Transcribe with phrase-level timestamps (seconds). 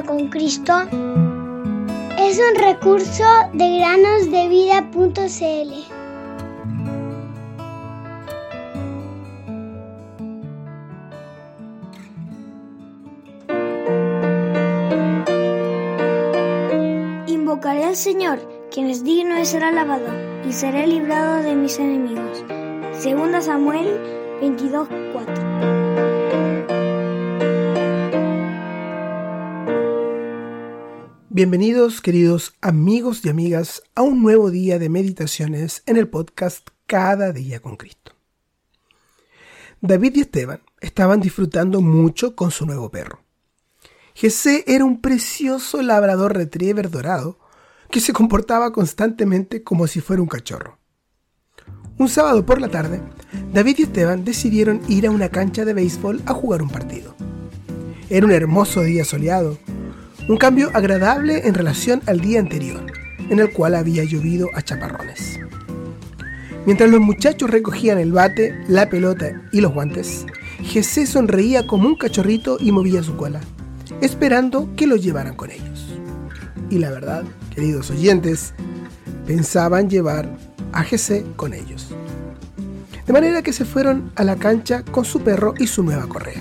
[0.00, 0.72] con Cristo
[2.18, 5.72] es un recurso de granosdevida.cl.
[17.26, 18.38] Invocaré al Señor,
[18.70, 20.08] quien es digno de ser alabado,
[20.48, 22.42] y seré librado de mis enemigos.
[22.98, 24.00] Segunda Samuel
[24.40, 25.51] 22:4.
[31.34, 37.32] Bienvenidos queridos amigos y amigas a un nuevo día de meditaciones en el podcast Cada
[37.32, 38.12] día con Cristo.
[39.80, 43.24] David y Esteban estaban disfrutando mucho con su nuevo perro.
[44.14, 47.38] Jesse era un precioso labrador retriever dorado
[47.90, 50.76] que se comportaba constantemente como si fuera un cachorro.
[51.96, 53.00] Un sábado por la tarde,
[53.54, 57.16] David y Esteban decidieron ir a una cancha de béisbol a jugar un partido.
[58.10, 59.56] Era un hermoso día soleado,
[60.28, 62.80] un cambio agradable en relación al día anterior,
[63.28, 65.40] en el cual había llovido a chaparrones.
[66.64, 70.26] Mientras los muchachos recogían el bate, la pelota y los guantes,
[70.62, 73.40] Jesse sonreía como un cachorrito y movía su cola,
[74.00, 75.88] esperando que lo llevaran con ellos.
[76.70, 78.54] Y la verdad, queridos oyentes,
[79.26, 80.28] pensaban llevar
[80.72, 81.88] a Jesse con ellos.
[83.06, 86.40] De manera que se fueron a la cancha con su perro y su nueva correa.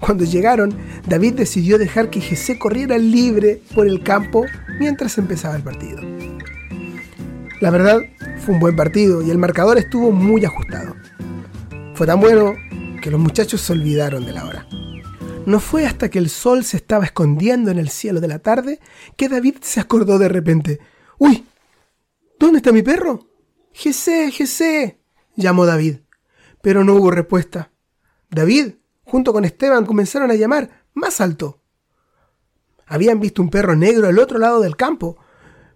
[0.00, 4.44] Cuando llegaron, David decidió dejar que Jesse corriera libre por el campo
[4.78, 6.00] mientras empezaba el partido.
[7.60, 8.02] La verdad,
[8.38, 10.94] fue un buen partido y el marcador estuvo muy ajustado.
[11.94, 12.54] Fue tan bueno
[13.02, 14.66] que los muchachos se olvidaron de la hora.
[15.46, 18.80] No fue hasta que el sol se estaba escondiendo en el cielo de la tarde
[19.16, 20.80] que David se acordó de repente.
[21.18, 21.44] ¡Uy!
[22.38, 23.30] ¿Dónde está mi perro?
[23.72, 24.96] Jesse, Jesse,
[25.36, 25.98] llamó David.
[26.62, 27.70] Pero no hubo respuesta.
[28.28, 28.74] David,
[29.06, 31.60] junto con Esteban, comenzaron a llamar más alto.
[32.86, 35.16] Habían visto un perro negro al otro lado del campo,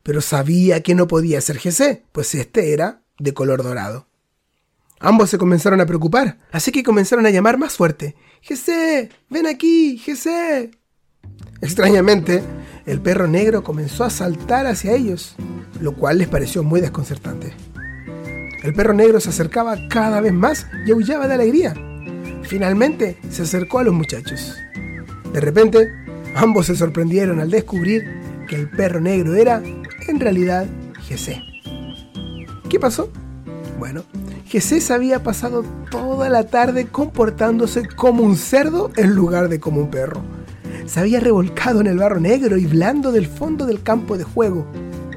[0.03, 4.07] pero sabía que no podía ser Jesse, pues este era de color dorado.
[4.99, 8.17] Ambos se comenzaron a preocupar, así que comenzaron a llamar más fuerte.
[8.43, 10.71] Jesse, ven aquí, Jesse.
[11.63, 12.43] Extrañamente,
[12.87, 15.37] el perro negro comenzó a saltar hacia ellos,
[15.81, 17.55] lo cual les pareció muy desconcertante.
[18.63, 21.90] El perro negro se acercaba cada vez más y aullaba de alegría.
[22.51, 24.57] Finalmente se acercó a los muchachos.
[25.33, 25.89] De repente,
[26.35, 28.03] ambos se sorprendieron al descubrir
[28.49, 29.63] que el perro negro era,
[30.09, 30.67] en realidad,
[31.07, 31.41] Jesse.
[32.69, 33.09] ¿Qué pasó?
[33.79, 34.03] Bueno,
[34.47, 39.91] Jesús había pasado toda la tarde comportándose como un cerdo en lugar de como un
[39.93, 40.21] perro.
[40.87, 44.67] Se había revolcado en el barro negro y blando del fondo del campo de juego.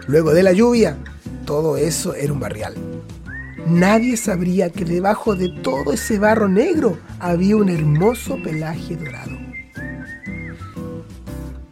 [0.06, 1.00] Luego de la lluvia,
[1.48, 2.76] todo eso era un barrial.
[3.68, 9.38] Nadie sabría que debajo de todo ese barro negro había un hermoso pelaje dorado.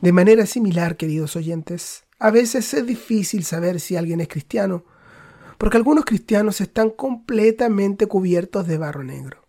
[0.01, 4.85] De manera similar, queridos oyentes, a veces es difícil saber si alguien es cristiano,
[5.57, 9.45] porque algunos cristianos están completamente cubiertos de barro negro.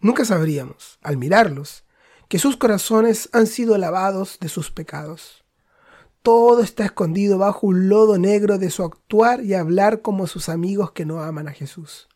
[0.00, 1.84] Nunca sabríamos, al mirarlos,
[2.28, 5.44] que sus corazones han sido lavados de sus pecados.
[6.22, 10.92] Todo está escondido bajo un lodo negro de su actuar y hablar como sus amigos
[10.92, 12.08] que no aman a Jesús.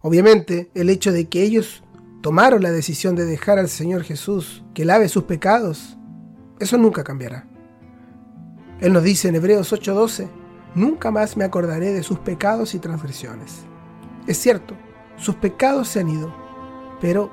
[0.00, 1.82] Obviamente, el hecho de que ellos
[2.22, 5.96] tomaron la decisión de dejar al Señor Jesús que lave sus pecados,
[6.60, 7.48] eso nunca cambiará.
[8.80, 10.28] Él nos dice en Hebreos 8:12,
[10.74, 13.64] nunca más me acordaré de sus pecados y transgresiones.
[14.26, 14.76] Es cierto,
[15.16, 16.34] sus pecados se han ido,
[17.00, 17.30] pero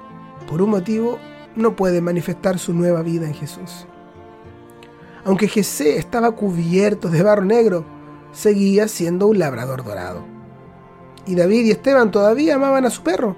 [0.47, 1.19] por un motivo
[1.56, 3.88] no puede manifestar su nueva vida en Jesús.
[5.25, 7.85] Aunque Jesé estaba cubierto de barro negro,
[8.34, 10.25] seguía siendo un labrador dorado.
[11.25, 13.38] Y David y Esteban todavía amaban a su perro,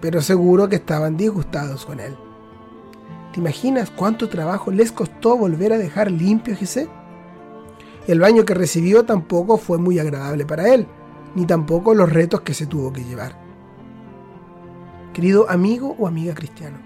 [0.00, 2.16] pero seguro que estaban disgustados con él.
[3.32, 6.88] ¿Te imaginas cuánto trabajo les costó volver a dejar limpio a Jesé?
[8.06, 10.86] El baño que recibió tampoco fue muy agradable para él,
[11.34, 13.40] ni tampoco los retos que se tuvo que llevar.
[15.12, 16.78] Querido amigo o amiga cristiano,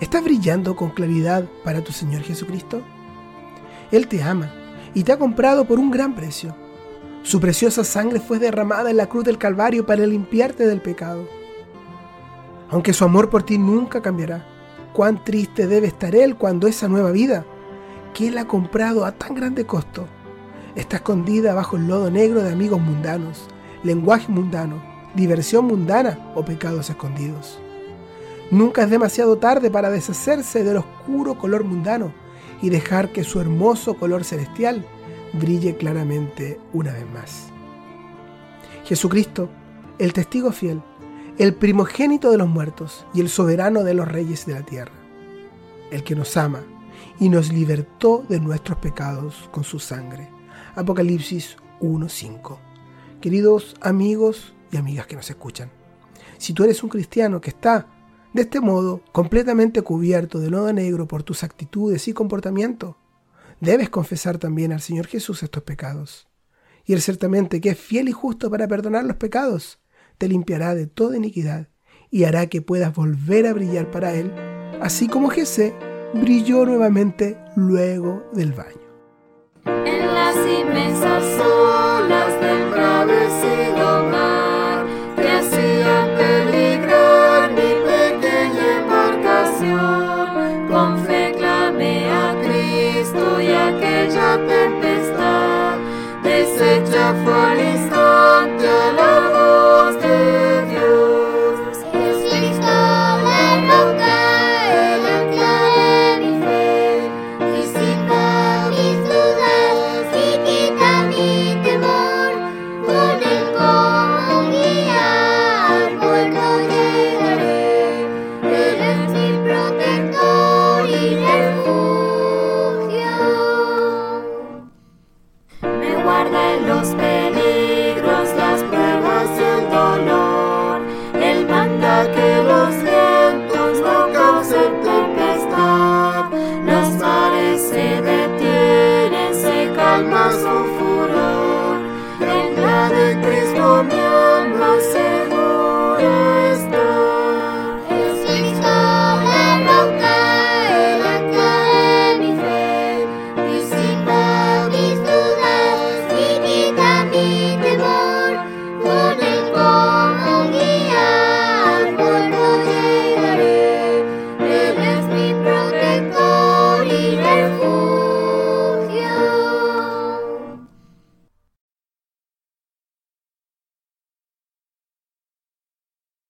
[0.00, 2.82] ¿estás brillando con claridad para tu Señor Jesucristo?
[3.92, 4.52] Él te ama
[4.94, 6.56] y te ha comprado por un gran precio.
[7.22, 11.28] Su preciosa sangre fue derramada en la cruz del Calvario para limpiarte del pecado.
[12.70, 14.46] Aunque su amor por ti nunca cambiará,
[14.92, 17.44] cuán triste debe estar Él cuando esa nueva vida,
[18.14, 20.06] que Él ha comprado a tan grande costo,
[20.74, 23.48] está escondida bajo el lodo negro de amigos mundanos,
[23.82, 24.82] lenguaje mundano,
[25.14, 27.60] diversión mundana o pecados escondidos.
[28.50, 32.25] Nunca es demasiado tarde para deshacerse del oscuro color mundano
[32.62, 34.84] y dejar que su hermoso color celestial
[35.32, 37.48] brille claramente una vez más.
[38.84, 39.48] Jesucristo,
[39.98, 40.82] el testigo fiel,
[41.38, 44.92] el primogénito de los muertos y el soberano de los reyes de la tierra,
[45.90, 46.62] el que nos ama
[47.18, 50.30] y nos libertó de nuestros pecados con su sangre.
[50.76, 52.58] Apocalipsis 1.5.
[53.20, 55.70] Queridos amigos y amigas que nos escuchan,
[56.38, 57.86] si tú eres un cristiano que está
[58.36, 62.98] de este modo completamente cubierto de lodo negro por tus actitudes y comportamiento,
[63.60, 66.28] debes confesar también al Señor Jesús estos pecados.
[66.84, 69.80] Y Él ciertamente que es fiel y justo para perdonar los pecados,
[70.18, 71.68] te limpiará de toda iniquidad
[72.10, 74.30] y hará que puedas volver a brillar para Él,
[74.82, 75.72] así como Jesús
[76.12, 78.86] brilló nuevamente luego del baño.
[79.64, 81.24] En las inmensas